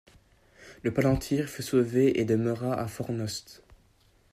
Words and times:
Le 0.81 0.91
palantír 0.91 1.47
fut 1.47 1.61
sauvé 1.61 2.19
et 2.19 2.25
demeura 2.25 2.73
à 2.73 2.87
Fornost. 2.87 3.61